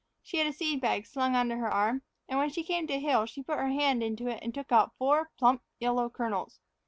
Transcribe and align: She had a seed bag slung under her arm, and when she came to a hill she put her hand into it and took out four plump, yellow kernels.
She 0.23 0.37
had 0.37 0.47
a 0.47 0.51
seed 0.51 0.81
bag 0.81 1.05
slung 1.05 1.35
under 1.35 1.57
her 1.57 1.71
arm, 1.71 2.01
and 2.27 2.39
when 2.39 2.49
she 2.49 2.63
came 2.63 2.87
to 2.87 2.95
a 2.95 2.99
hill 2.99 3.27
she 3.27 3.43
put 3.43 3.59
her 3.59 3.67
hand 3.69 4.01
into 4.01 4.25
it 4.29 4.41
and 4.41 4.51
took 4.51 4.71
out 4.71 4.97
four 4.97 5.29
plump, 5.37 5.61
yellow 5.79 6.09
kernels. 6.09 6.59